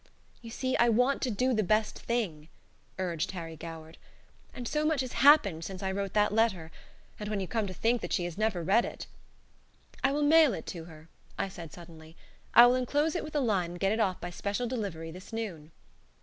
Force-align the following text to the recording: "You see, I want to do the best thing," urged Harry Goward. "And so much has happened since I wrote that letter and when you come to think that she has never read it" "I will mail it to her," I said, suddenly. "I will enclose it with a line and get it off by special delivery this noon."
"You 0.41 0.49
see, 0.49 0.75
I 0.77 0.89
want 0.89 1.21
to 1.21 1.29
do 1.29 1.53
the 1.53 1.61
best 1.61 1.99
thing," 1.99 2.49
urged 2.97 3.33
Harry 3.33 3.55
Goward. 3.55 3.99
"And 4.51 4.67
so 4.67 4.83
much 4.83 5.01
has 5.01 5.13
happened 5.13 5.63
since 5.63 5.83
I 5.83 5.91
wrote 5.91 6.13
that 6.13 6.33
letter 6.33 6.71
and 7.19 7.29
when 7.29 7.39
you 7.39 7.47
come 7.47 7.67
to 7.67 7.73
think 7.75 8.01
that 8.01 8.11
she 8.11 8.23
has 8.23 8.35
never 8.35 8.63
read 8.63 8.83
it" 8.83 9.05
"I 10.03 10.11
will 10.11 10.23
mail 10.23 10.55
it 10.55 10.65
to 10.73 10.85
her," 10.85 11.07
I 11.37 11.49
said, 11.49 11.71
suddenly. 11.71 12.17
"I 12.55 12.65
will 12.65 12.73
enclose 12.73 13.13
it 13.13 13.23
with 13.23 13.35
a 13.35 13.39
line 13.41 13.69
and 13.69 13.79
get 13.79 13.91
it 13.91 13.99
off 13.99 14.19
by 14.19 14.31
special 14.31 14.65
delivery 14.65 15.11
this 15.11 15.31
noon." 15.31 15.71